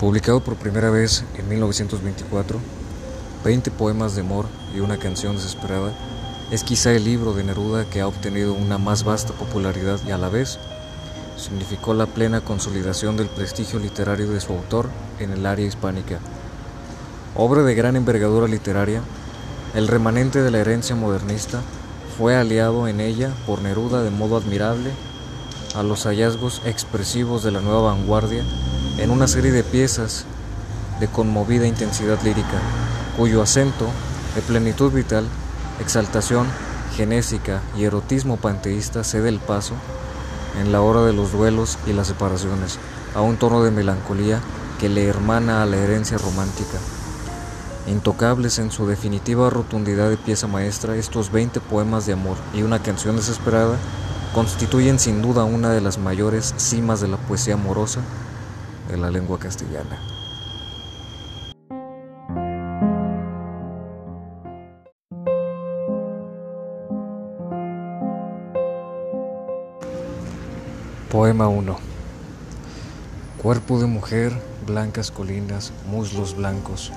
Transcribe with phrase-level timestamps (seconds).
[0.00, 2.58] Publicado por primera vez en 1924,
[3.44, 5.92] 20 poemas de amor y una canción desesperada,
[6.50, 10.16] es quizá el libro de Neruda que ha obtenido una más vasta popularidad y a
[10.16, 10.58] la vez
[11.36, 14.88] significó la plena consolidación del prestigio literario de su autor
[15.18, 16.18] en el área hispánica.
[17.36, 19.02] Obra de gran envergadura literaria,
[19.74, 21.60] el remanente de la herencia modernista
[22.16, 24.92] fue aliado en ella por Neruda de modo admirable
[25.74, 28.44] a los hallazgos expresivos de la nueva vanguardia
[29.00, 30.26] en una serie de piezas
[31.00, 32.60] de conmovida intensidad lírica,
[33.16, 33.86] cuyo acento
[34.34, 35.26] de plenitud vital,
[35.80, 36.46] exaltación
[36.94, 39.74] genésica y erotismo panteísta cede el paso
[40.60, 42.78] en la hora de los duelos y las separaciones,
[43.14, 44.40] a un tono de melancolía
[44.78, 46.78] que le hermana a la herencia romántica.
[47.86, 52.82] Intocables en su definitiva rotundidad de pieza maestra, estos 20 poemas de amor y una
[52.82, 53.78] canción desesperada
[54.34, 58.00] constituyen sin duda una de las mayores cimas de la poesía amorosa
[58.90, 59.98] de la lengua castellana.
[71.10, 71.76] Poema 1
[73.42, 74.32] Cuerpo de mujer,
[74.66, 76.92] blancas colinas, muslos blancos.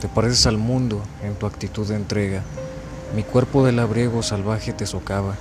[0.00, 2.42] Te pareces al mundo en tu actitud de entrega.
[3.14, 5.34] Mi cuerpo de labriego salvaje te socava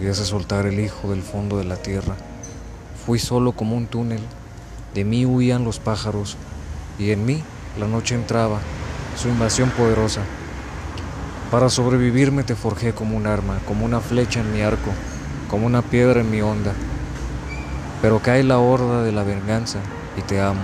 [0.00, 2.16] y hace soltar el hijo del fondo de la tierra.
[3.06, 4.20] Fui solo como un túnel,
[4.94, 6.36] de mí huían los pájaros
[6.98, 7.42] y en mí
[7.78, 8.60] la noche entraba,
[9.16, 10.22] su invasión poderosa.
[11.50, 14.90] Para sobrevivirme te forjé como un arma, como una flecha en mi arco,
[15.48, 16.72] como una piedra en mi onda.
[18.02, 19.78] Pero cae la horda de la venganza
[20.16, 20.60] y te amo.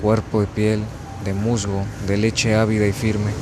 [0.00, 0.84] Cuerpo de piel,
[1.24, 3.32] de musgo, de leche ávida y firme.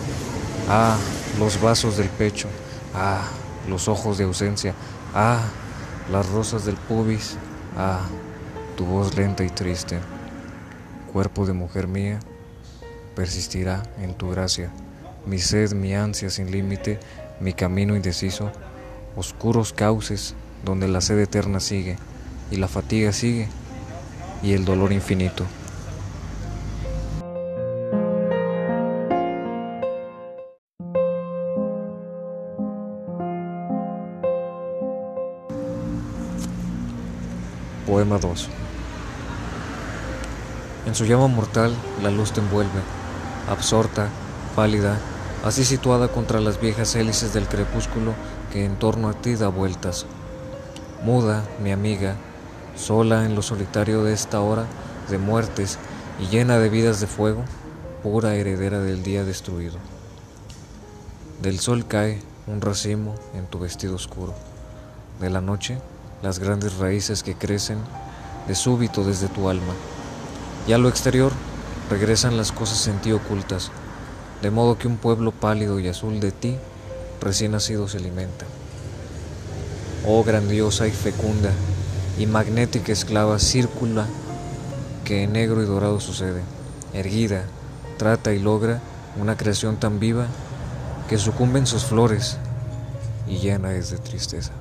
[0.68, 0.96] Ah,
[1.38, 2.48] los vasos del pecho.
[2.94, 3.28] Ah,
[3.68, 4.74] los ojos de ausencia.
[5.14, 5.40] Ah,
[6.10, 7.36] las rosas del pubis.
[7.76, 8.00] Ah,
[8.76, 9.98] tu voz lenta y triste.
[11.12, 12.20] Cuerpo de mujer mía,
[13.14, 14.70] persistirá en tu gracia.
[15.24, 17.00] Mi sed, mi ansia sin límite,
[17.40, 18.52] mi camino indeciso,
[19.16, 21.96] oscuros cauces donde la sed eterna sigue
[22.50, 23.48] y la fatiga sigue
[24.42, 25.44] y el dolor infinito.
[37.86, 38.65] Poema 2
[40.86, 42.80] En su llama mortal la luz te envuelve,
[43.50, 44.08] absorta,
[44.54, 44.96] pálida,
[45.44, 48.14] así situada contra las viejas hélices del crepúsculo
[48.52, 50.06] que en torno a ti da vueltas.
[51.02, 52.14] Muda, mi amiga,
[52.76, 54.64] sola en lo solitario de esta hora
[55.10, 55.78] de muertes
[56.20, 57.42] y llena de vidas de fuego,
[58.04, 59.78] pura heredera del día destruido.
[61.42, 64.34] Del sol cae un racimo en tu vestido oscuro.
[65.20, 65.78] De la noche,
[66.22, 67.78] las grandes raíces que crecen
[68.46, 69.74] de súbito desde tu alma.
[70.66, 71.32] Y a lo exterior
[71.90, 73.70] regresan las cosas en ti ocultas,
[74.42, 76.56] de modo que un pueblo pálido y azul de ti
[77.20, 78.46] recién nacido se alimenta.
[80.06, 81.50] Oh grandiosa y fecunda,
[82.18, 84.06] y magnética esclava círcula
[85.04, 86.42] que en negro y dorado sucede,
[86.92, 87.44] erguida,
[87.98, 88.80] trata y logra
[89.20, 90.26] una creación tan viva
[91.08, 92.38] que sucumben sus flores
[93.28, 94.52] y llena es de tristeza.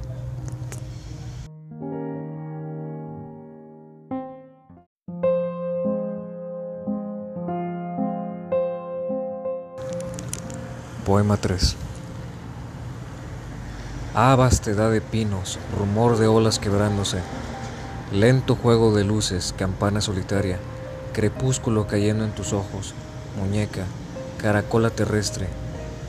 [11.15, 11.77] Poema 3
[14.13, 17.19] Ah, vastedad de pinos, rumor de olas quebrándose,
[18.11, 20.59] lento juego de luces, campana solitaria,
[21.13, 22.93] crepúsculo cayendo en tus ojos,
[23.39, 23.85] muñeca,
[24.41, 25.47] caracola terrestre,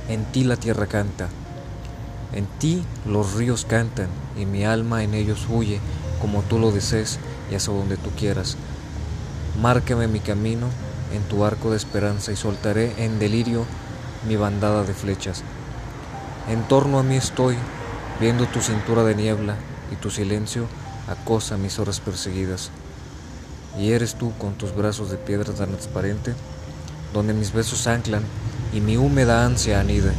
[0.08, 1.28] en ti la tierra canta,
[2.32, 5.78] en ti los ríos cantan y mi alma en ellos huye
[6.20, 8.56] como tú lo desees y hacia donde tú quieras.
[9.62, 10.66] Márcame mi camino
[11.14, 13.66] en tu arco de esperanza y soltaré en delirio
[14.26, 15.42] mi bandada de flechas.
[16.48, 17.56] En torno a mí estoy,
[18.20, 19.56] viendo tu cintura de niebla
[19.92, 20.66] y tu silencio
[21.08, 22.70] acosa mis horas perseguidas.
[23.78, 26.34] Y eres tú con tus brazos de piedra tan transparente,
[27.12, 28.22] donde mis besos anclan
[28.72, 30.12] y mi húmeda ansia anida.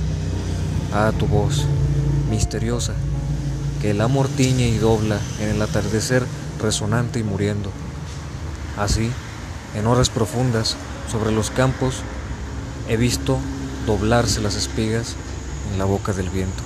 [0.93, 1.65] Ah, tu voz,
[2.29, 2.93] misteriosa,
[3.81, 6.23] que el amor tiñe y dobla en el atardecer
[6.61, 7.71] resonante y muriendo.
[8.77, 9.11] Así,
[9.75, 10.75] en horas profundas,
[11.11, 12.01] sobre los campos,
[12.87, 13.37] he visto
[13.87, 15.15] doblarse las espigas
[15.71, 16.61] en la boca del viento.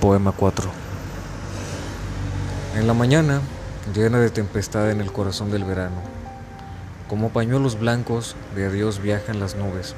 [0.00, 0.70] Poema 4
[2.74, 3.40] En la mañana,
[3.94, 6.02] llena de tempestad en el corazón del verano,
[7.08, 9.94] como pañuelos blancos de adiós viajan las nubes.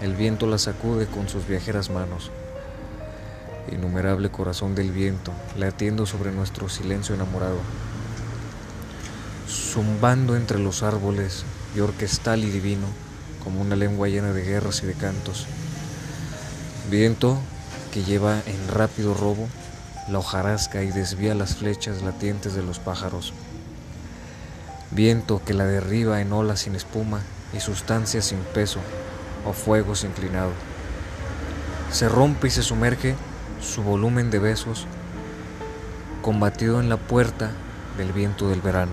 [0.00, 2.30] el viento la sacude con sus viajeras manos.
[3.72, 7.58] Innumerable corazón del viento, latiendo sobre nuestro silencio enamorado.
[9.48, 12.86] Zumbando entre los árboles y orquestal y divino,
[13.42, 15.46] como una lengua llena de guerras y de cantos.
[16.90, 17.38] Viento
[17.92, 19.48] que lleva en rápido robo
[20.08, 23.32] la hojarasca y desvía las flechas latientes de los pájaros.
[24.92, 27.20] Viento que la derriba en olas sin espuma
[27.52, 28.80] y sustancia sin peso
[29.44, 30.52] o fuegos inclinado.
[31.90, 33.16] Se rompe y se sumerge
[33.60, 34.86] su volumen de besos,
[36.22, 37.50] combatido en la puerta
[37.96, 38.92] del viento del verano.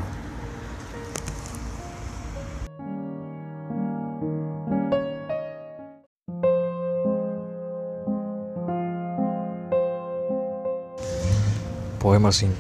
[12.00, 12.54] Poema 5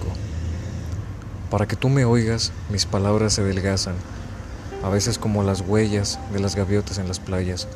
[1.50, 3.96] Para que tú me oigas, mis palabras se adelgazan
[4.84, 7.68] a veces como las huellas de las gaviotas en las playas.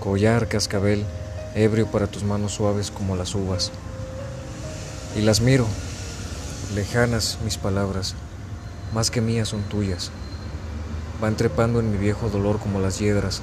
[0.00, 1.04] Collar, cascabel,
[1.54, 3.72] ebrio para tus manos suaves como las uvas.
[5.16, 5.66] Y las miro,
[6.74, 8.14] lejanas mis palabras,
[8.94, 10.10] más que mías son tuyas.
[11.20, 13.42] Van trepando en mi viejo dolor como las hiedras.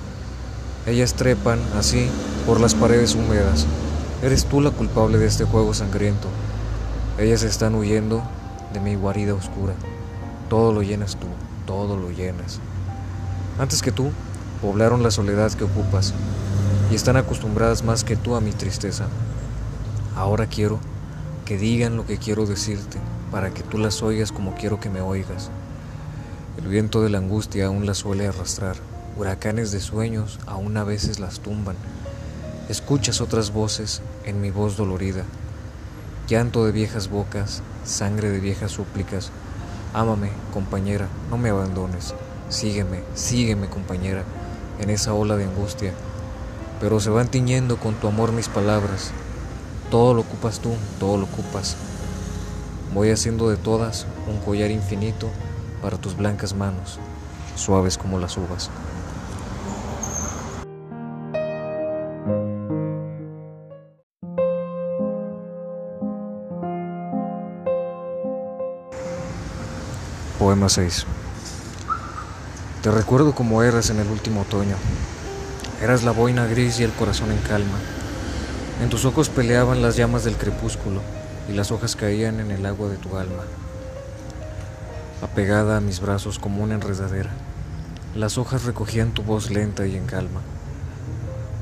[0.86, 2.07] Ellas trepan así
[2.45, 3.65] por las paredes húmedas.
[4.24, 6.27] Eres tú la culpable de este juego sangriento.
[7.19, 8.24] Ellas están huyendo
[8.74, 9.74] de mi guarida oscura.
[10.50, 11.27] Todo lo llenas tú
[11.68, 12.60] todo lo llenas.
[13.60, 14.10] Antes que tú,
[14.62, 16.15] poblaron la soledad que ocupas
[16.92, 19.07] y están acostumbradas más que tú a mi tristeza.
[20.16, 20.80] Ahora quiero
[21.45, 22.98] que digan lo que quiero decirte
[23.31, 25.50] para que tú las oigas como quiero que me oigas.
[26.57, 28.75] El viento de la angustia aún las suele arrastrar,
[29.18, 31.75] huracanes de sueños aún a veces las tumban.
[32.69, 35.24] Escuchas otras voces en mi voz dolorida,
[36.28, 39.31] llanto de viejas bocas, sangre de viejas súplicas,
[39.94, 42.13] Ámame, compañera, no me abandones.
[42.50, 44.24] Sígueme, sígueme, compañera,
[44.80, 45.94] en esa ola de angustia.
[46.79, 49.12] Pero se van tiñendo con tu amor mis palabras.
[49.89, 51.75] Todo lo ocupas tú, todo lo ocupas.
[52.94, 55.29] Voy haciendo de todas un collar infinito
[55.81, 57.00] para tus blancas manos,
[57.56, 58.69] suaves como las uvas.
[70.39, 71.06] Poema 6
[72.83, 74.77] Te recuerdo como eras en el último otoño.
[75.81, 77.77] Eras la boina gris y el corazón en calma.
[78.81, 81.01] En tus ojos peleaban las llamas del crepúsculo
[81.47, 83.44] y las hojas caían en el agua de tu alma.
[85.21, 87.29] Apegada a mis brazos como una enredadera,
[88.15, 90.41] las hojas recogían tu voz lenta y en calma.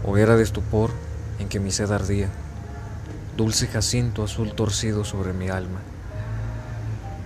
[0.06, 0.92] Hoguera de estupor
[1.40, 2.30] en que mi sed ardía,
[3.36, 5.80] dulce jacinto azul torcido sobre mi alma.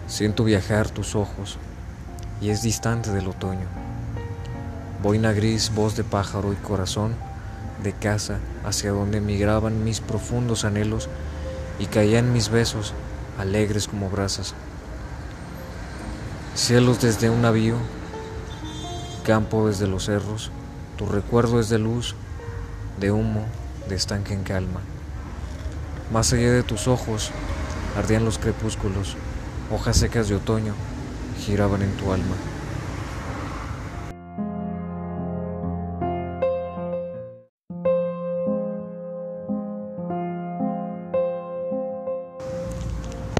[0.08, 1.60] Siento viajar tus ojos
[2.42, 3.79] y es distante del otoño.
[5.02, 7.16] Boina gris, voz de pájaro y corazón
[7.84, 11.08] de casa hacia donde migraban mis profundos anhelos
[11.80, 12.94] y caían mis besos
[13.38, 14.54] alegres como brasas.
[16.54, 17.76] Cielos desde un navío,
[19.24, 20.52] campo desde los cerros,
[20.98, 22.16] tu recuerdo es de luz,
[23.00, 23.46] de humo,
[23.88, 24.82] de estanque en calma.
[26.12, 27.32] Más allá de tus ojos
[27.98, 29.16] ardían los crepúsculos
[29.72, 30.74] hojas secas de otoño
[31.40, 32.36] giraban en tu alma.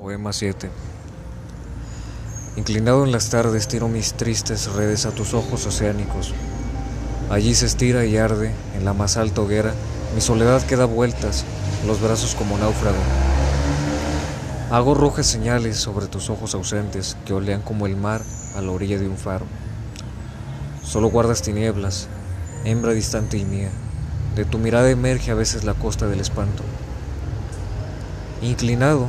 [0.10, 0.72] Poema 7
[2.56, 6.34] Inclinado en las tardes tiro mis tristes redes a tus ojos oceánicos.
[7.30, 9.72] Allí se estira y arde, en la más alta hoguera,
[10.16, 11.46] mi soledad queda vueltas,
[11.86, 12.98] los brazos como náufrago.
[14.72, 18.24] Hago rojas señales sobre tus ojos ausentes que olean como el mar
[18.56, 19.46] a la orilla de un faro.
[20.84, 22.08] Solo guardas tinieblas,
[22.66, 23.70] hembra distante y mía.
[24.36, 26.64] De tu mirada emerge a veces la costa del espanto.
[28.42, 29.08] Inclinado,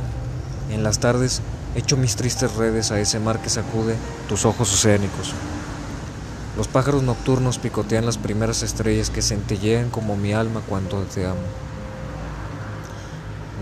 [0.73, 1.41] en las tardes,
[1.75, 3.95] echo mis tristes redes a ese mar que sacude
[4.27, 5.33] tus ojos oceánicos.
[6.57, 11.39] Los pájaros nocturnos picotean las primeras estrellas que centellean como mi alma cuando te amo.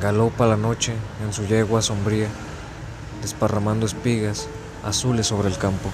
[0.01, 2.27] Galopa la noche en su yegua sombría,
[3.21, 4.47] desparramando espigas
[4.83, 5.89] azules sobre el campo.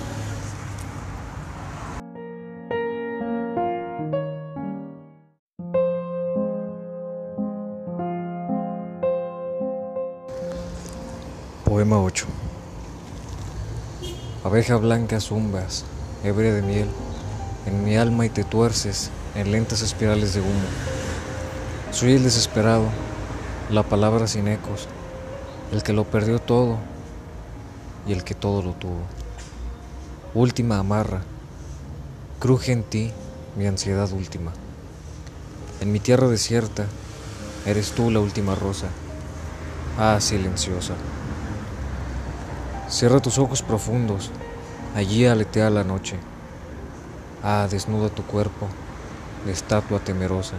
[14.44, 15.86] Abeja blanca zumbas,
[16.24, 16.88] ebria de miel,
[17.66, 20.68] en mi alma y te tuerces en lentas espirales de humo.
[21.92, 22.86] Soy el desesperado
[23.70, 24.88] la palabra sin ecos,
[25.72, 26.78] el que lo perdió todo
[28.08, 29.02] y el que todo lo tuvo.
[30.36, 31.22] Última amarra,
[32.40, 33.12] cruje en ti
[33.58, 34.52] mi ansiedad última.
[35.82, 36.86] En mi tierra desierta,
[37.66, 38.88] eres tú la última rosa.
[39.98, 40.94] Ah, silenciosa.
[42.96, 44.32] Cierra tus ojos profundos,
[44.96, 46.16] allí aletea la noche.
[47.44, 48.70] Ah, desnuda tu cuerpo,
[49.46, 50.54] de estatua temerosa.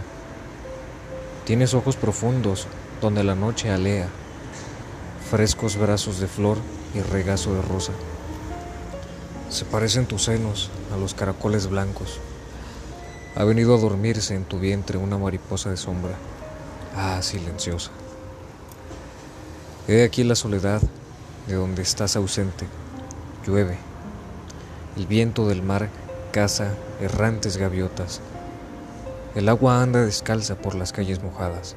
[1.45, 2.67] Tienes ojos profundos
[3.01, 4.07] donde la noche alea,
[5.31, 6.59] frescos brazos de flor
[6.93, 7.93] y regazo de rosa.
[9.49, 12.19] Se parecen tus senos a los caracoles blancos.
[13.35, 16.13] Ha venido a dormirse en tu vientre una mariposa de sombra.
[16.95, 17.89] Ah, silenciosa.
[19.87, 20.83] He aquí la soledad
[21.47, 22.67] de donde estás ausente.
[23.45, 23.77] Llueve.
[24.95, 25.89] El viento del mar
[26.31, 28.21] caza errantes gaviotas.
[29.35, 31.75] El agua anda descalza por las calles mojadas.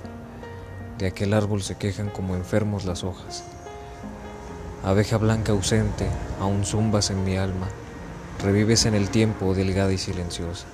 [0.99, 3.45] De aquel árbol se quejan como enfermos las hojas.
[4.83, 6.07] Abeja blanca ausente,
[6.41, 7.69] aún zumbas en mi alma,
[8.43, 10.67] revives en el tiempo delgada y silenciosa.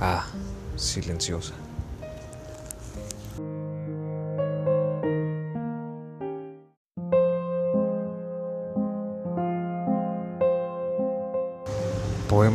[0.00, 0.26] Ah,
[0.76, 1.54] silenciosa.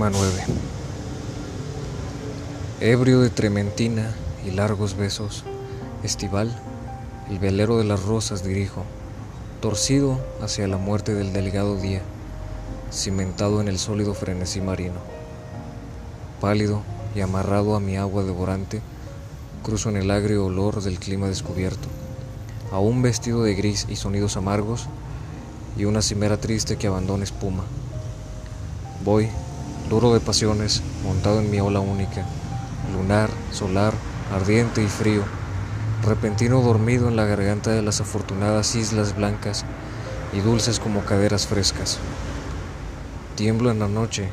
[0.01, 0.45] Poema 9
[2.79, 5.43] Ebrio de trementina y largos besos,
[6.01, 6.59] estival,
[7.29, 8.83] el velero de las rosas dirijo
[9.61, 12.01] torcido hacia la muerte del delgado día,
[12.91, 14.99] cimentado en el sólido frenesí marino.
[16.39, 16.81] Pálido
[17.15, 18.81] y amarrado a mi agua devorante,
[19.61, 21.87] cruzo en el agrio olor del clima descubierto,
[22.71, 24.87] aún vestido de gris y sonidos amargos,
[25.77, 27.65] y una cimera triste que abandona espuma.
[29.05, 29.29] Voy,
[29.91, 32.25] duro de pasiones, montado en mi ola única,
[32.95, 33.93] lunar, solar,
[34.33, 35.21] ardiente y frío,
[36.01, 39.65] repentino dormido en la garganta de las afortunadas islas blancas
[40.31, 41.99] y dulces como caderas frescas.
[43.35, 44.29] Tiemblo en la noche,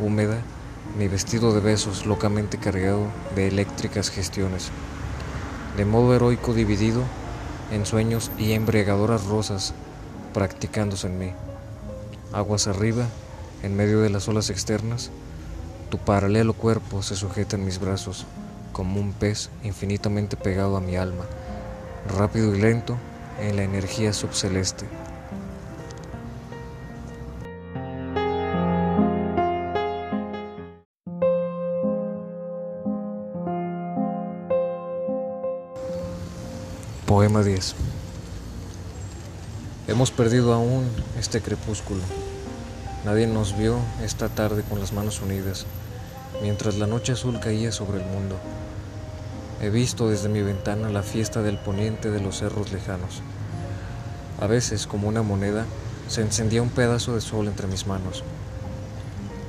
[0.00, 0.38] húmeda,
[0.98, 4.70] mi vestido de besos locamente cargado de eléctricas gestiones,
[5.76, 7.02] de modo heroico dividido
[7.70, 9.74] en sueños y embriagadoras rosas
[10.34, 11.32] practicándose en mí.
[12.32, 13.06] Aguas arriba,
[13.62, 15.10] en medio de las olas externas,
[15.90, 18.26] tu paralelo cuerpo se sujeta en mis brazos
[18.72, 21.24] como un pez infinitamente pegado a mi alma,
[22.16, 22.96] rápido y lento
[23.40, 24.86] en la energía subceleste.
[37.06, 37.74] Poema 10
[39.88, 40.88] Hemos perdido aún
[41.18, 42.00] este crepúsculo.
[43.04, 45.66] Nadie nos vio esta tarde con las manos unidas,
[46.40, 48.36] mientras la noche azul caía sobre el mundo.
[49.60, 53.20] He visto desde mi ventana la fiesta del poniente de los cerros lejanos.
[54.40, 55.66] A veces, como una moneda,
[56.06, 58.22] se encendía un pedazo de sol entre mis manos.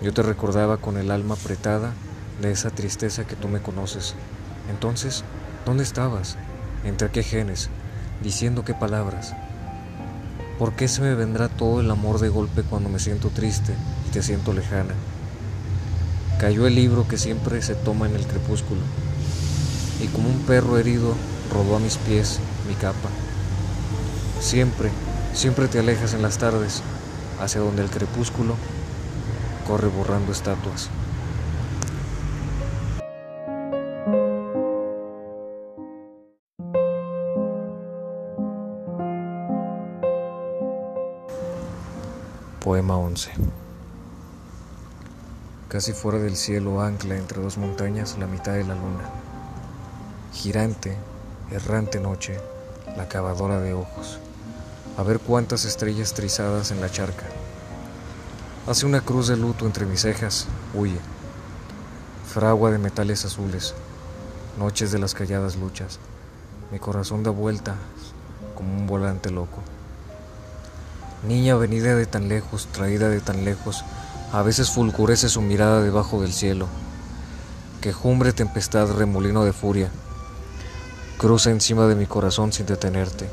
[0.02, 1.94] Yo te recordaba con el alma apretada
[2.42, 4.16] de esa tristeza que tú me conoces.
[4.72, 5.24] Entonces,
[5.64, 6.38] ¿dónde estabas?
[6.84, 7.70] ¿Entre qué genes?
[8.24, 9.36] ¿Diciendo qué palabras?
[10.60, 13.74] ¿Por qué se me vendrá todo el amor de golpe cuando me siento triste
[14.08, 14.94] y te siento lejana?
[16.40, 18.82] Cayó el libro que siempre se toma en el crepúsculo
[20.02, 21.16] y como un perro herido
[21.52, 23.10] rodó a mis pies mi capa.
[24.42, 24.92] Siempre,
[25.34, 26.84] siempre te alejas en las tardes
[27.40, 28.56] hacia donde el crepúsculo
[29.68, 30.90] corre borrando estatuas.
[42.84, 43.32] Poema 11
[45.70, 49.10] Casi fuera del cielo ancla entre dos montañas la mitad de la luna
[50.34, 50.98] girante,
[51.50, 52.38] errante noche,
[52.98, 54.20] la cavadora de ojos,
[54.98, 57.24] a ver cuántas estrellas trizadas en la charca.
[58.68, 61.00] Hace una cruz de luto entre mis cejas, huye.
[62.28, 63.76] Fragua de metales azules,
[64.60, 66.00] noches de las calladas luchas,
[66.70, 67.76] mi corazón da vuelta
[68.56, 69.62] como un volante loco.
[71.28, 73.86] Niña venida de tan lejos, traída de tan lejos,
[74.34, 76.68] a veces fulgurece su mirada debajo del cielo.
[77.80, 79.90] Quejumbre, tempestad, remolino de furia,
[81.18, 83.30] cruza encima de mi corazón sin detenerte.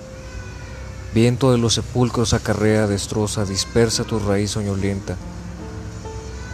[1.13, 5.17] Viento de los sepulcros acarrea, destroza, dispersa tu raíz soñolienta.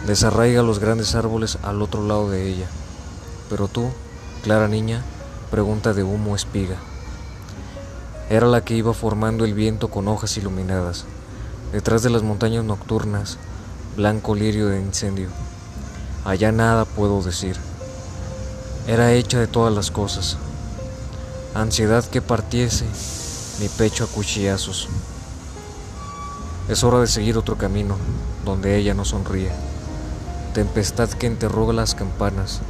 [0.07, 2.67] Desarraiga los grandes árboles al otro lado de ella.
[3.51, 3.91] Pero tú,
[4.43, 5.03] clara niña,
[5.51, 6.77] pregunta de humo espiga.
[8.31, 11.05] Era la que iba formando el viento con hojas iluminadas.
[11.71, 13.37] Detrás de las montañas nocturnas,
[13.97, 15.27] blanco lirio de incendio.
[16.23, 17.57] Allá nada puedo decir.
[18.87, 20.37] Era hecha de todas las cosas,
[21.53, 22.85] ansiedad que partiese
[23.59, 24.87] mi pecho a cuchillazos.
[26.69, 27.97] Es hora de seguir otro camino,
[28.45, 29.51] donde ella no sonríe.
[30.53, 32.61] Tempestad que interroga las campanas,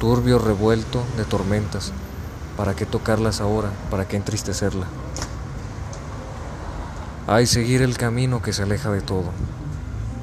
[0.00, 1.92] turbio revuelto de tormentas.
[2.56, 3.70] ¿Para qué tocarlas ahora?
[3.90, 4.86] ¿Para qué entristecerla?
[7.28, 9.32] Hay seguir el camino que se aleja de todo,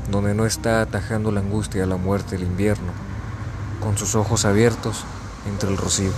[0.09, 2.93] donde no está atajando la angustia, la muerte, el invierno,
[3.81, 5.03] con sus ojos abiertos
[5.45, 6.11] entre el rocío.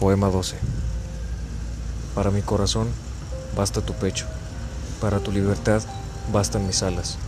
[0.00, 0.56] Poema 12.
[2.16, 2.88] Para mi corazón
[3.56, 4.26] basta tu pecho,
[5.00, 5.80] para tu libertad
[6.32, 7.18] bastan mis alas.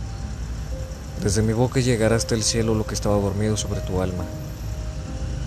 [1.23, 4.23] Desde mi boca llegará hasta el cielo lo que estaba dormido sobre tu alma.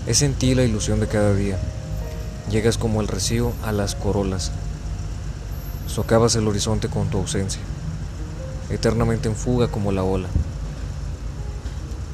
[0.07, 1.57] Es en ti la ilusión de cada día.
[2.49, 4.51] Llegas como el rocío a las corolas.
[5.87, 7.61] Socavas el horizonte con tu ausencia,
[8.69, 10.29] eternamente en fuga como la ola.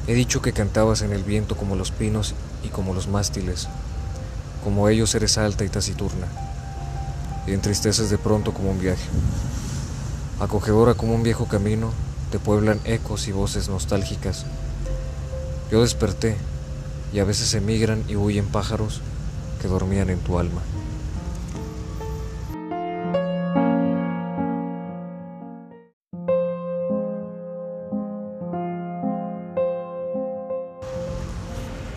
[0.06, 2.34] He dicho que cantabas en el viento como los pinos
[2.64, 3.68] y como los mástiles
[4.62, 6.26] como ellos eres alta y taciturna,
[7.46, 9.08] y entristeces de pronto como un viaje.
[10.40, 11.92] Acogedora como un viejo camino,
[12.30, 14.44] te pueblan ecos y voces nostálgicas.
[15.70, 16.36] Yo desperté,
[17.12, 19.00] y a veces emigran y huyen pájaros
[19.60, 20.60] que dormían en tu alma.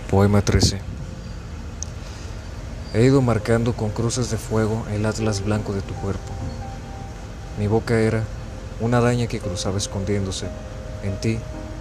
[0.09, 0.79] Poema 13
[2.93, 6.33] He ido marcando con cruces de fuego el atlas blanco de tu cuerpo.
[7.57, 8.23] Mi boca era
[8.81, 10.47] una araña que cruzaba escondiéndose
[11.03, 11.37] en ti,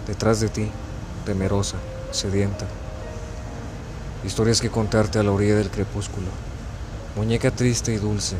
[0.06, 0.70] detrás de ti,
[1.24, 1.76] temerosa,
[2.12, 2.66] sedienta.
[4.22, 6.26] Historias que contarte a la orilla del crepúsculo.
[7.16, 8.36] Muñeca triste y dulce,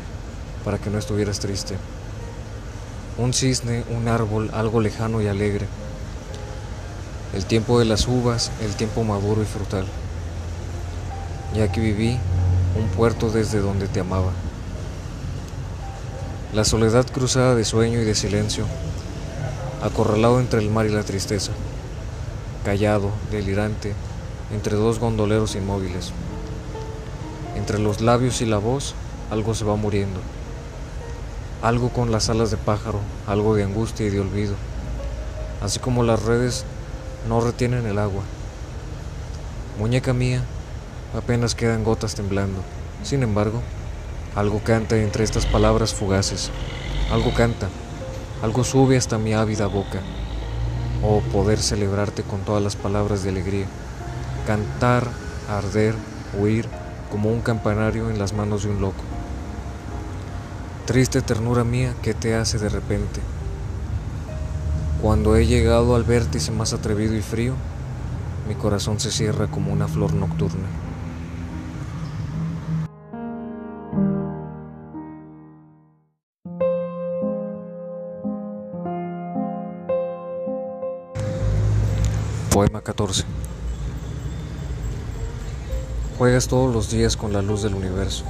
[0.63, 1.75] para que no estuvieras triste.
[3.17, 5.65] Un cisne, un árbol, algo lejano y alegre.
[7.33, 9.85] El tiempo de las uvas, el tiempo maduro y frutal.
[11.55, 12.19] Ya que viví
[12.79, 14.31] un puerto desde donde te amaba.
[16.53, 18.65] La soledad cruzada de sueño y de silencio,
[19.81, 21.53] acorralado entre el mar y la tristeza,
[22.65, 23.93] callado, delirante,
[24.53, 26.11] entre dos gondoleros inmóviles.
[27.55, 28.95] Entre los labios y la voz,
[29.29, 30.19] algo se va muriendo.
[31.61, 34.55] Algo con las alas de pájaro, algo de angustia y de olvido,
[35.61, 36.65] así como las redes
[37.29, 38.23] no retienen el agua.
[39.79, 40.43] Muñeca mía,
[41.17, 42.59] apenas quedan gotas temblando.
[43.03, 43.61] Sin embargo,
[44.35, 46.51] algo canta entre estas palabras fugaces.
[47.11, 47.67] Algo canta,
[48.41, 49.99] algo sube hasta mi ávida boca.
[51.03, 53.65] Oh, poder celebrarte con todas las palabras de alegría.
[54.47, 55.07] Cantar,
[55.49, 55.95] arder,
[56.39, 56.67] huir,
[57.11, 59.03] como un campanario en las manos de un loco.
[60.85, 63.19] Triste ternura mía, ¿qué te hace de repente?
[65.01, 67.55] Cuando he llegado al vértice más atrevido y frío,
[68.47, 70.67] mi corazón se cierra como una flor nocturna.
[82.81, 83.23] Poema 14
[86.17, 88.25] Juegas todos los días con la luz del universo.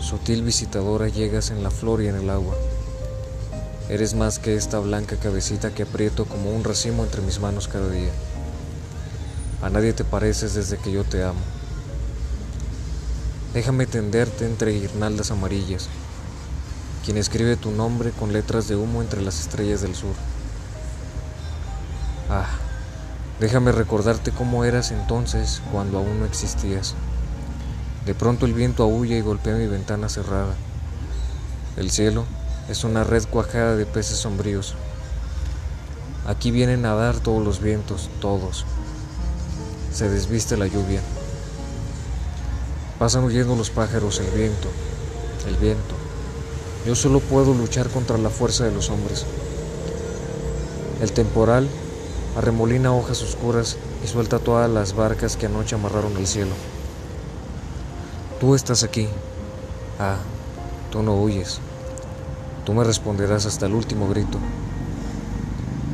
[0.00, 2.54] Sutil visitadora llegas en la flor y en el agua.
[3.88, 7.88] Eres más que esta blanca cabecita que aprieto como un racimo entre mis manos cada
[7.90, 8.10] día.
[9.62, 11.40] A nadie te pareces desde que yo te amo.
[13.54, 15.88] Déjame tenderte entre guirnaldas amarillas,
[17.04, 20.14] quien escribe tu nombre con letras de humo entre las estrellas del sur.
[22.28, 22.59] Ah,
[23.40, 26.94] Déjame recordarte cómo eras entonces cuando aún no existías.
[28.04, 30.54] De pronto el viento aúlla y golpea mi ventana cerrada.
[31.78, 32.26] El cielo
[32.68, 34.74] es una red cuajada de peces sombríos.
[36.26, 38.66] Aquí vienen a dar todos los vientos, todos.
[39.90, 41.00] Se desviste la lluvia.
[42.98, 44.68] Pasan huyendo los pájaros, el viento,
[45.48, 45.94] el viento.
[46.86, 49.24] Yo solo puedo luchar contra la fuerza de los hombres.
[51.00, 51.66] El temporal
[52.36, 56.52] arremolina hojas oscuras y suelta todas las barcas que anoche amarraron el cielo.
[58.38, 59.08] Tú estás aquí.
[59.98, 60.16] Ah,
[60.90, 61.60] tú no huyes.
[62.64, 64.38] Tú me responderás hasta el último grito.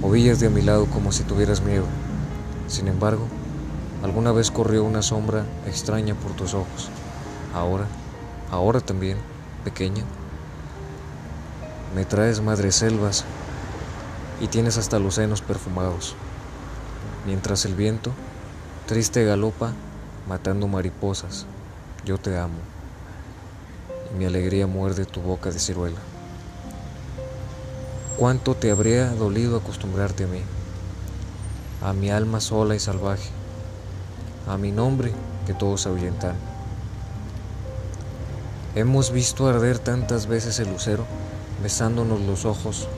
[0.02, 1.86] Ovillas de a mi lado como si tuvieras miedo.
[2.68, 3.26] Sin embargo,
[4.02, 6.90] alguna vez corrió una sombra extraña por tus ojos.
[7.54, 7.86] Ahora,
[8.50, 9.16] ahora también,
[9.64, 10.04] pequeña.
[11.94, 13.24] Me traes madres selvas
[14.40, 16.14] y tienes hasta los senos perfumados
[17.26, 18.12] mientras el viento
[18.86, 19.72] triste galopa
[20.28, 21.44] matando mariposas.
[22.04, 22.58] Yo te amo
[24.12, 25.98] y mi alegría muerde tu boca de ciruela.
[28.16, 30.40] ¿Cuánto te habría dolido acostumbrarte a mí,
[31.82, 33.28] a mi alma sola y salvaje,
[34.48, 35.12] a mi nombre
[35.46, 36.36] que todos ahuyentan?
[38.76, 41.04] Hemos visto arder tantas veces el lucero,
[41.62, 42.88] besándonos los ojos,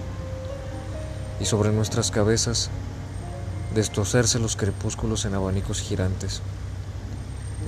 [1.40, 2.70] y sobre nuestras cabezas
[3.74, 6.40] destorcerse los crepúsculos en abanicos girantes.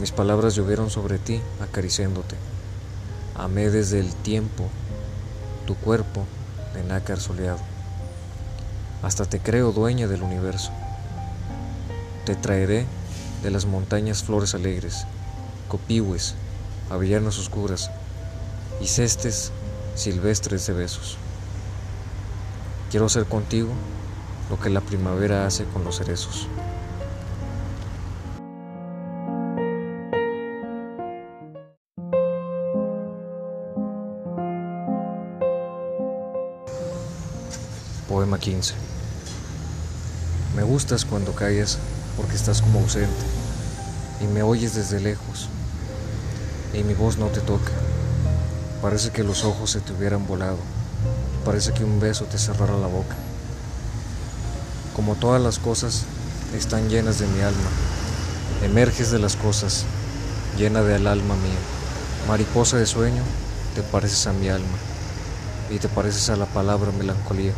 [0.01, 2.37] Mis palabras llovieron sobre ti, acariciándote.
[3.35, 4.69] Amé desde el tiempo
[5.67, 6.25] tu cuerpo
[6.75, 7.61] de nácar soleado.
[9.03, 10.73] Hasta te creo dueña del universo.
[12.25, 12.87] Te traeré
[13.43, 15.07] de las montañas flores alegres,
[15.69, 16.35] copihues,
[16.91, 17.91] avellanas oscuras
[18.81, 19.53] y cestes
[19.95, 21.17] silvestres de besos.
[22.91, 23.71] Quiero hacer contigo
[24.51, 26.49] lo que la primavera hace con los cerezos.
[38.09, 38.75] Poema 15.
[40.57, 41.79] Me gustas cuando callas
[42.17, 43.09] porque estás como ausente
[44.21, 45.49] y me oyes desde lejos
[46.75, 47.71] y mi voz no te toca.
[48.83, 50.59] Parece que los ojos se te hubieran volado.
[51.45, 53.17] Parece que un beso te cerrara la boca.
[55.01, 56.03] Como todas las cosas
[56.55, 57.71] están llenas de mi alma,
[58.63, 59.87] emerges de las cosas,
[60.59, 61.59] llena del alma mía.
[62.29, 63.23] Mariposa de sueño,
[63.75, 64.77] te pareces a mi alma
[65.71, 67.55] y te pareces a la palabra melancolía.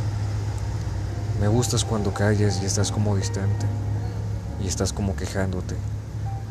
[1.40, 3.66] Me gustas cuando calles y estás como distante
[4.62, 5.74] y estás como quejándote,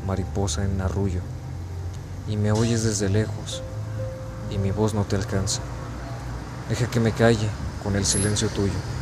[0.05, 1.21] mariposa en arrullo,
[2.27, 3.63] y me oyes desde lejos
[4.49, 5.61] y mi voz no te alcanza.
[6.67, 7.47] Deja que me calle
[7.81, 9.00] con el silencio tuyo.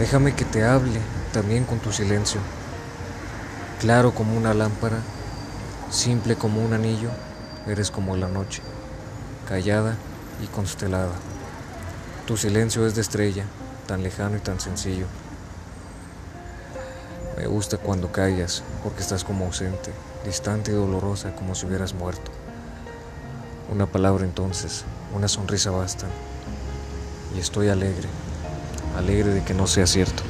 [0.00, 0.98] Déjame que te hable
[1.30, 2.40] también con tu silencio,
[3.80, 4.96] claro como una lámpara,
[5.90, 7.10] simple como un anillo,
[7.66, 8.62] eres como la noche,
[9.46, 9.96] callada
[10.42, 11.12] y constelada.
[12.26, 13.44] Tu silencio es de estrella,
[13.86, 15.04] tan lejano y tan sencillo.
[17.36, 19.92] Me gusta cuando callas, porque estás como ausente,
[20.24, 22.30] distante y dolorosa, como si hubieras muerto.
[23.70, 24.82] Una palabra entonces,
[25.14, 26.08] una sonrisa bastan.
[27.36, 28.08] Y estoy alegre,
[29.00, 30.22] alegre de que no sea cierto.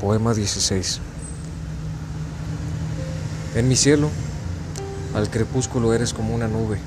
[0.00, 1.00] Poema 16.
[3.54, 4.10] En mi cielo,
[5.14, 6.78] al crepúsculo eres como una nube,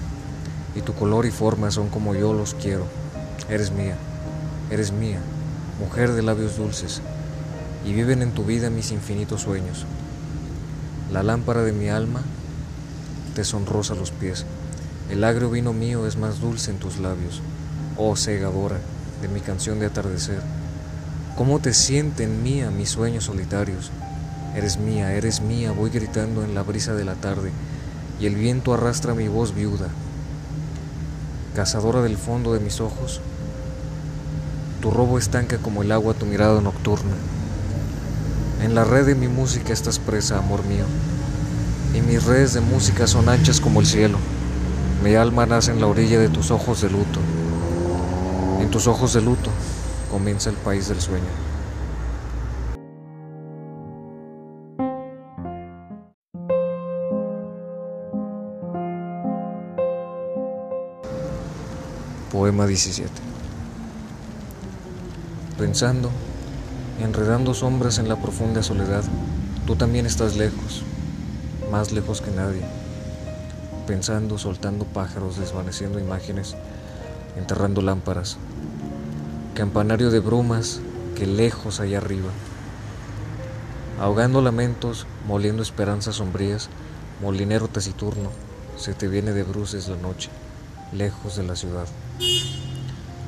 [0.75, 2.85] y tu color y forma son como yo los quiero.
[3.49, 3.95] Eres mía,
[4.69, 5.19] eres mía,
[5.79, 7.01] mujer de labios dulces,
[7.85, 9.85] y viven en tu vida mis infinitos sueños.
[11.15, 12.19] La lámpara de mi alma
[13.35, 14.45] te sonrosa los pies.
[15.09, 17.41] El agrio vino mío es más dulce en tus labios,
[17.95, 18.75] oh segadora
[19.21, 20.41] de mi canción de atardecer.
[21.37, 23.91] ¿Cómo te sienten mía mis sueños solitarios?
[24.57, 27.49] Eres mía, eres mía, voy gritando en la brisa de la tarde,
[28.19, 29.87] y el viento arrastra mi voz viuda.
[31.55, 33.21] Cazadora del fondo de mis ojos,
[34.81, 37.13] tu robo estanca como el agua tu mirada nocturna.
[38.65, 40.85] En la red de mi música estás presa, amor mío,
[41.93, 44.17] y mis redes de música son anchas como el cielo.
[45.03, 47.19] Mi alma nace en la orilla de tus ojos de luto.
[48.59, 49.51] En tus ojos de luto
[50.09, 51.23] comienza el país del sueño.
[62.31, 63.11] Poema 17.
[65.59, 66.09] Pensando,
[66.99, 69.03] enredando sombras en la profunda soledad,
[69.65, 70.83] tú también estás lejos,
[71.71, 72.61] más lejos que nadie.
[73.87, 76.55] Pensando, soltando pájaros, desvaneciendo imágenes,
[77.37, 78.37] enterrando lámparas,
[79.53, 80.79] campanario de brumas
[81.15, 82.29] que lejos allá arriba,
[83.99, 86.69] ahogando lamentos, moliendo esperanzas sombrías,
[87.21, 88.29] molinero taciturno,
[88.77, 90.29] se te viene de bruces la noche,
[90.91, 91.87] lejos de la ciudad.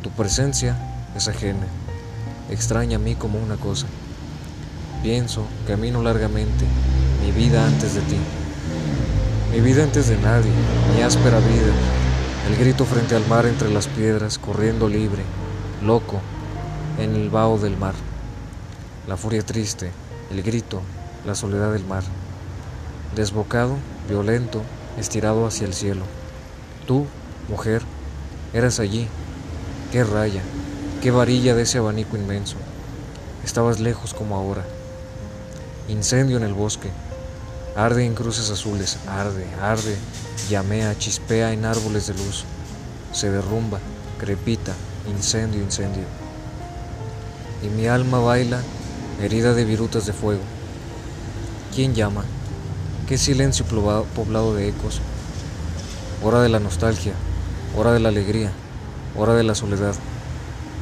[0.03, 0.75] Tu presencia
[1.15, 1.67] es ajena,
[2.49, 3.87] extraña a mí como una cosa.
[5.03, 6.65] Pienso, camino largamente,
[7.23, 8.17] mi vida antes de ti,
[9.51, 10.51] mi vida antes de nadie,
[10.95, 11.73] mi áspera vida,
[12.49, 15.23] el grito frente al mar entre las piedras, corriendo libre,
[15.83, 16.19] loco,
[16.99, 17.93] en el vaho del mar.
[19.07, 19.91] La furia triste,
[20.31, 20.81] el grito,
[21.25, 22.03] la soledad del mar.
[23.15, 23.75] Desbocado,
[24.09, 24.61] violento,
[24.97, 26.03] estirado hacia el cielo.
[26.85, 27.05] Tú,
[27.49, 27.81] mujer,
[28.53, 29.07] eras allí.
[29.91, 30.41] Qué raya,
[31.01, 32.55] qué varilla de ese abanico inmenso.
[33.43, 34.63] Estabas lejos como ahora.
[35.87, 36.89] Incendio en el bosque.
[37.75, 39.95] Arde en cruces azules, arde, arde,
[40.49, 42.45] llamea, chispea en árboles de luz.
[43.13, 43.79] Se derrumba,
[44.19, 44.73] crepita,
[45.07, 46.03] incendio, incendio.
[47.63, 48.61] Y mi alma baila,
[49.21, 50.41] herida de virutas de fuego.
[51.73, 52.23] ¿Quién llama?
[53.07, 54.99] ¿Qué silencio poblado de ecos?
[56.23, 57.13] Hora de la nostalgia,
[57.77, 58.51] hora de la alegría,
[59.15, 59.93] hora de la soledad.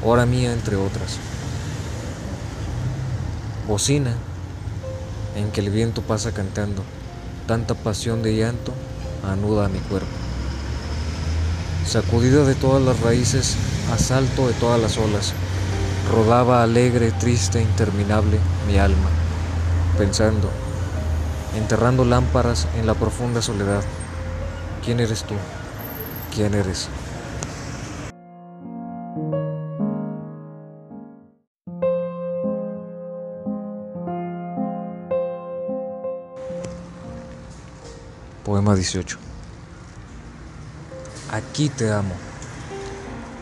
[0.06, 1.18] Hora mía entre otras.
[3.68, 4.14] Bocina
[5.36, 6.84] en que el viento pasa cantando,
[7.48, 8.72] tanta pasión de llanto
[9.28, 10.08] anuda a mi cuerpo.
[11.88, 13.56] Sacudida de todas las raíces,
[13.92, 15.34] asalto de todas las olas,
[16.12, 19.10] rodaba alegre, triste, interminable mi alma,
[19.98, 20.50] pensando,
[21.58, 23.84] enterrando lámparas en la profunda soledad.
[24.84, 25.34] ¿Quién eres tú?
[26.34, 26.90] ¿Quién eres?
[38.66, 39.20] Poema 18.
[41.32, 42.16] Aquí te amo.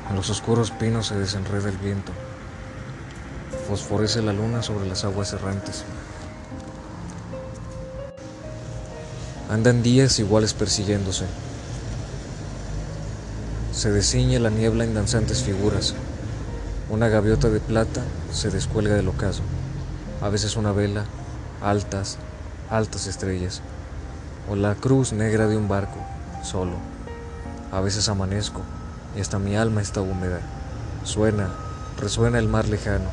[0.10, 2.12] En los oscuros pinos se desenreda el viento.
[3.70, 5.86] Fosforece la luna sobre las aguas errantes.
[9.50, 11.24] Andan días iguales persiguiéndose.
[13.72, 15.94] Se desciñe la niebla en danzantes figuras.
[16.90, 19.44] Una gaviota de plata se descuelga del ocaso.
[20.22, 21.06] A veces una vela,
[21.62, 22.18] altas,
[22.70, 23.62] altas estrellas
[24.50, 25.98] o la cruz negra de un barco,
[26.44, 26.74] solo.
[27.72, 28.62] A veces amanezco
[29.16, 30.40] y hasta mi alma está húmeda.
[31.04, 31.50] Suena,
[32.00, 33.10] resuena el mar lejano.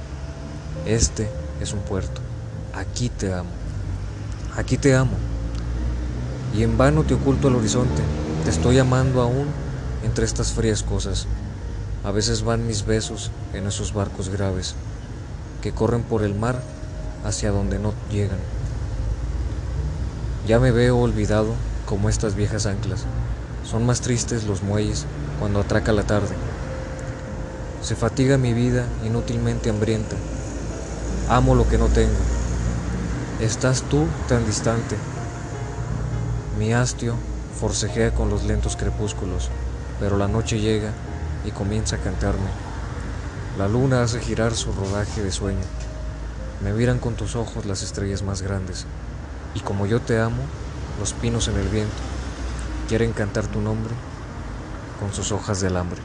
[0.87, 2.21] Este es un puerto.
[2.75, 3.51] Aquí te amo.
[4.57, 5.13] Aquí te amo.
[6.55, 8.03] Y en vano te oculto el horizonte.
[8.45, 9.47] Te estoy amando aún
[10.03, 11.27] entre estas frías cosas.
[12.05, 14.75] A veces van mis besos en esos barcos graves
[15.61, 16.61] que corren por el mar
[17.25, 18.39] hacia donde no llegan.
[20.47, 21.55] Ya me veo olvidado
[21.87, 23.05] como estas viejas anclas.
[23.69, 25.07] Son más tristes los muelles
[25.39, 26.35] cuando atraca la tarde.
[27.83, 30.17] Se fatiga mi vida inútilmente hambrienta.
[31.29, 32.19] Amo lo que no tengo.
[33.41, 34.97] Estás tú tan distante.
[36.59, 37.15] Mi hastio
[37.59, 39.51] forcejea con los lentos crepúsculos,
[39.99, 40.93] pero la noche llega
[41.47, 42.51] y comienza a cantarme.
[43.59, 45.65] La luna hace girar su rodaje de sueño.
[46.63, 48.87] Me miran con tus ojos las estrellas más grandes.
[49.55, 50.43] Y como yo te amo,
[50.99, 51.95] los pinos en el viento
[52.89, 53.93] quieren cantar tu nombre
[54.99, 56.01] con sus hojas de alambre.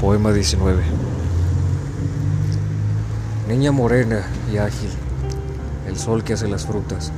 [0.00, 0.82] Poema 19
[3.48, 4.90] Niña morena y ágil,
[5.86, 7.12] el sol que hace las frutas,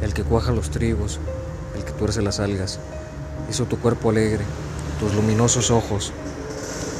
[0.00, 1.20] el que cuaja los trigos,
[1.76, 2.80] el que tuerce las algas,
[3.50, 4.44] hizo tu cuerpo alegre,
[4.98, 6.12] tus luminosos ojos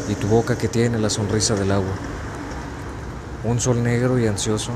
[0.09, 1.95] y tu boca que tiene la sonrisa del agua.
[3.45, 4.71] Un sol negro y ansioso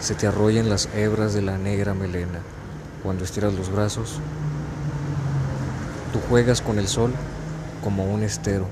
[0.00, 2.40] se te arrolla en las hebras de la negra melena.
[3.02, 4.20] Cuando estiras los brazos,
[6.12, 7.12] tú juegas con el sol
[7.82, 8.66] como un estero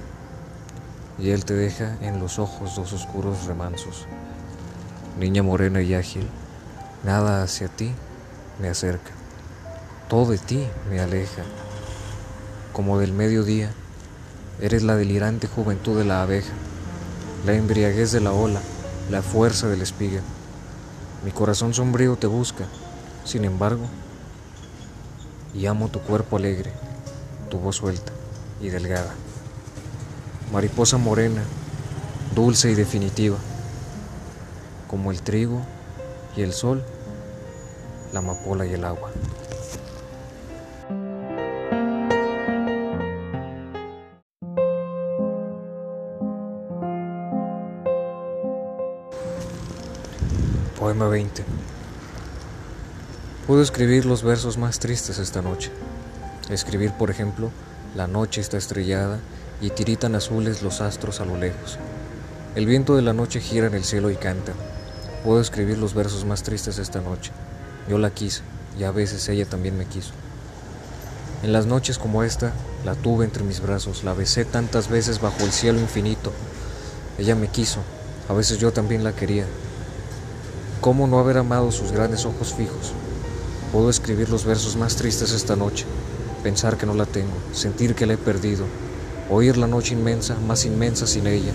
[1.18, 4.06] y él te deja en los ojos dos oscuros remansos.
[5.18, 6.28] Niña morena y ágil,
[7.04, 7.92] nada hacia ti
[8.60, 9.12] me acerca,
[10.08, 11.42] todo de ti me aleja
[12.74, 13.70] como del mediodía,
[14.60, 16.52] eres la delirante juventud de la abeja,
[17.46, 18.60] la embriaguez de la ola,
[19.10, 20.20] la fuerza del espiga.
[21.24, 22.64] Mi corazón sombrío te busca,
[23.24, 23.86] sin embargo,
[25.54, 26.72] y amo tu cuerpo alegre,
[27.48, 28.12] tu voz suelta
[28.60, 29.14] y delgada.
[30.52, 31.44] Mariposa morena,
[32.34, 33.36] dulce y definitiva,
[34.90, 35.62] como el trigo
[36.36, 36.84] y el sol,
[38.12, 39.12] la amapola y el agua.
[51.14, 51.44] 20.
[53.46, 55.70] Puedo escribir los versos más tristes esta noche.
[56.50, 57.52] Escribir, por ejemplo,
[57.94, 59.20] la noche está estrellada
[59.60, 61.78] y tiritan azules los astros a lo lejos.
[62.56, 64.54] El viento de la noche gira en el cielo y canta.
[65.22, 67.30] Puedo escribir los versos más tristes esta noche.
[67.88, 68.42] Yo la quise
[68.76, 70.10] y a veces ella también me quiso.
[71.44, 72.52] En las noches como esta,
[72.84, 76.32] la tuve entre mis brazos, la besé tantas veces bajo el cielo infinito.
[77.18, 77.78] Ella me quiso,
[78.28, 79.46] a veces yo también la quería.
[80.84, 82.92] ¿Cómo no haber amado sus grandes ojos fijos?
[83.72, 85.86] Puedo escribir los versos más tristes esta noche,
[86.42, 88.66] pensar que no la tengo, sentir que la he perdido,
[89.30, 91.52] oír la noche inmensa, más inmensa sin ella.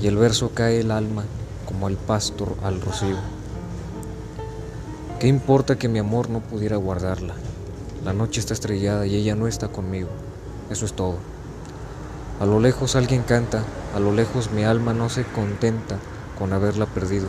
[0.00, 1.22] Y el verso cae el alma
[1.64, 3.18] como el pastor al rocío.
[5.20, 7.34] ¿Qué importa que mi amor no pudiera guardarla?
[8.04, 10.08] La noche está estrellada y ella no está conmigo.
[10.70, 11.18] Eso es todo.
[12.40, 13.62] A lo lejos alguien canta,
[13.94, 15.98] a lo lejos mi alma no se contenta
[16.36, 17.28] con haberla perdido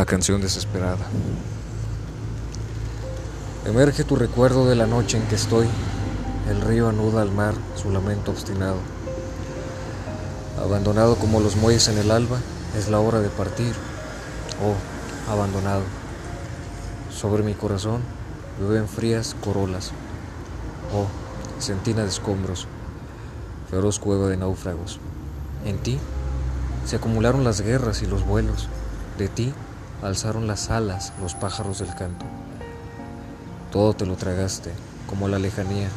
[0.00, 1.04] La canción desesperada.
[3.66, 5.68] Emerge tu recuerdo de la noche en que estoy.
[6.48, 8.78] El río anuda al mar su lamento obstinado.
[10.58, 12.38] Abandonado como los muelles en el alba,
[12.78, 13.74] es la hora de partir.
[14.64, 15.82] Oh, abandonado.
[17.12, 18.00] Sobre mi corazón
[18.58, 19.90] llueven frías corolas.
[20.94, 21.08] Oh,
[21.60, 22.66] sentina de escombros.
[23.70, 24.98] Feroz cueva de náufragos.
[25.66, 25.98] En ti
[26.86, 28.70] se acumularon las guerras y los vuelos.
[29.18, 29.52] De ti
[30.02, 32.24] alzaron las alas los pájaros del canto.
[33.70, 34.72] Todo te lo tragaste,
[35.06, 35.88] como la lejanía,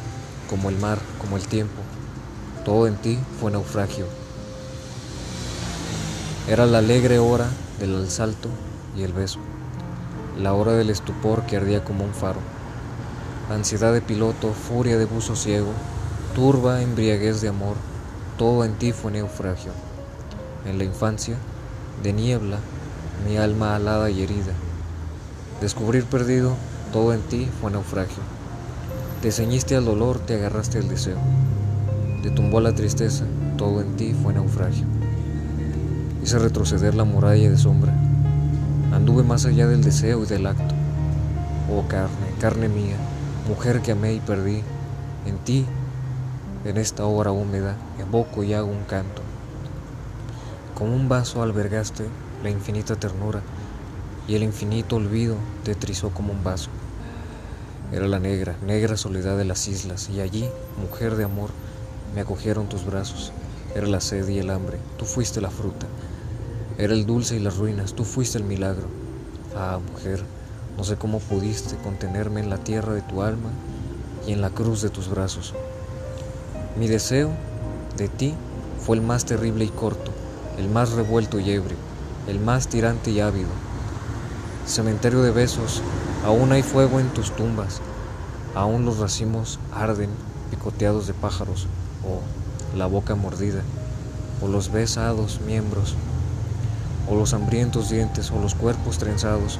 [0.48, 1.80] como el mar, como el tiempo.
[2.64, 4.06] Todo en ti fue naufragio.
[6.48, 7.48] Era la alegre hora
[7.80, 8.48] del asalto
[8.96, 9.38] y el beso,
[10.38, 12.40] la hora del estupor que ardía como un faro.
[13.50, 15.72] Ansiedad de piloto, furia de buzo ciego,
[16.34, 17.76] turba embriaguez de amor,
[18.38, 19.72] todo en ti fue naufragio.
[20.66, 21.36] En la infancia,
[22.02, 22.58] de niebla,
[23.26, 24.52] mi alma alada y herida.
[25.60, 26.56] Descubrir perdido,
[26.92, 28.22] todo en ti fue naufragio.
[29.22, 31.18] Te ceñiste al dolor, te agarraste al deseo.
[32.22, 33.24] Te tumbó la tristeza,
[33.56, 34.84] todo en ti fue naufragio.
[36.22, 37.92] Hice retroceder la muralla de sombra.
[38.92, 40.74] Anduve más allá del deseo y del acto.
[41.72, 42.96] Oh carne, carne mía,
[43.48, 44.62] mujer que amé y perdí,
[45.26, 45.66] en ti,
[46.64, 49.22] en esta hora húmeda, evoco y hago un canto.
[50.74, 52.04] Como un vaso albergaste
[52.44, 53.40] la infinita ternura,
[54.28, 56.68] y el infinito olvido te trizó como un vaso.
[57.90, 60.46] Era la negra, negra soledad de las islas, y allí,
[60.78, 61.48] mujer de amor,
[62.14, 63.32] me acogieron tus brazos.
[63.74, 65.86] Era la sed y el hambre, tú fuiste la fruta.
[66.76, 68.88] Era el dulce y las ruinas, tú fuiste el milagro.
[69.56, 70.22] Ah, mujer,
[70.76, 73.50] no sé cómo pudiste contenerme en la tierra de tu alma
[74.26, 75.54] y en la cruz de tus brazos.
[76.78, 77.30] Mi deseo
[77.96, 78.34] de ti
[78.80, 80.12] fue el más terrible y corto,
[80.58, 81.83] el más revuelto y ebrio
[82.26, 83.50] el más tirante y ávido.
[84.66, 85.82] Cementerio de besos,
[86.24, 87.80] aún hay fuego en tus tumbas,
[88.54, 90.10] aún los racimos arden
[90.50, 91.66] picoteados de pájaros,
[92.04, 93.62] o la boca mordida,
[94.42, 95.94] o los besados miembros,
[97.08, 99.58] o los hambrientos dientes, o los cuerpos trenzados,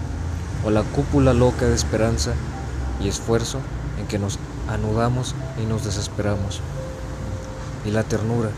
[0.64, 2.32] o la cúpula loca de esperanza
[3.00, 3.58] y esfuerzo
[4.00, 6.60] en que nos anudamos y nos desesperamos.
[7.84, 8.48] Y la ternura,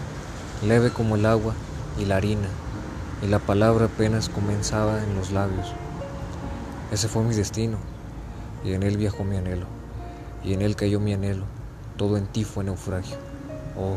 [0.64, 1.55] leve como el agua
[1.99, 2.49] y la harina,
[3.22, 5.72] y la palabra apenas comenzaba en los labios.
[6.92, 7.79] Ese fue mi destino,
[8.64, 9.66] y en él viajó mi anhelo,
[10.44, 11.44] y en él cayó mi anhelo,
[11.96, 13.16] todo en ti fue naufragio.
[13.76, 13.96] Oh,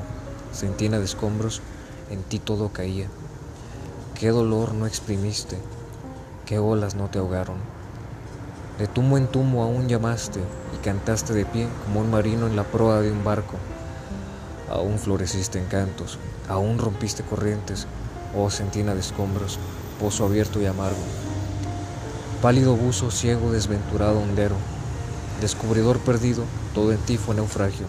[0.53, 1.61] centina de escombros,
[2.09, 3.07] en ti todo caía.
[4.15, 5.57] Qué dolor no exprimiste,
[6.45, 7.57] qué olas no te ahogaron.
[8.77, 10.39] De tumo en tumo aún llamaste
[10.73, 13.57] y cantaste de pie como un marino en la proa de un barco.
[14.69, 17.87] Aún floreciste en cantos, aún rompiste corrientes,
[18.35, 19.59] oh sentina de escombros,
[19.99, 20.97] pozo abierto y amargo.
[22.41, 24.55] Pálido buzo, ciego, desventurado hondero,
[25.41, 27.85] descubridor perdido, todo en ti fue naufragio.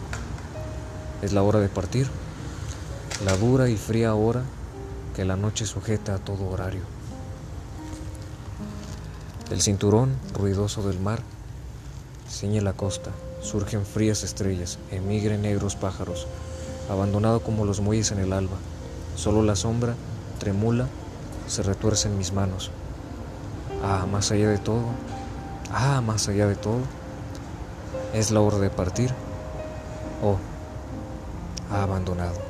[1.22, 2.08] Es la hora de partir,
[3.24, 4.42] la dura y fría hora
[5.14, 6.82] que la noche sujeta a todo horario.
[9.50, 11.20] El cinturón ruidoso del mar
[12.28, 13.10] ciñe la costa,
[13.42, 16.26] surgen frías estrellas, emigren negros pájaros,
[16.88, 18.56] abandonado como los muelles en el alba,
[19.16, 19.94] solo la sombra
[20.40, 20.86] tremula,
[21.46, 22.72] se retuerce en mis manos.
[23.84, 24.82] Ah, más allá de todo,
[25.72, 26.80] ah, más allá de todo,
[28.12, 29.14] es la hora de partir.
[30.22, 30.36] Oh,
[31.72, 32.49] ha abandonado.